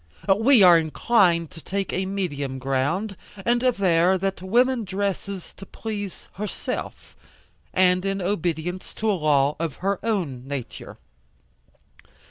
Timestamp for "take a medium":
1.61-2.57